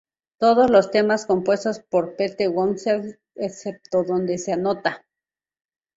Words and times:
Todos 0.39 0.71
los 0.71 0.89
temas 0.89 1.27
compuestos 1.27 1.77
por 1.79 2.15
Pete 2.15 2.49
Townshend 2.49 3.19
excepto 3.35 4.03
donde 4.03 4.39
se 4.39 4.51
anota. 4.51 5.05